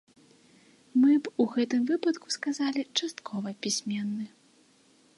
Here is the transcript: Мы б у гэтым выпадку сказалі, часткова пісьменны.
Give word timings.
Мы 1.01 1.11
б 1.27 1.33
у 1.43 1.45
гэтым 1.53 1.81
выпадку 1.91 2.27
сказалі, 2.39 2.81
часткова 2.99 3.49
пісьменны. 3.67 4.25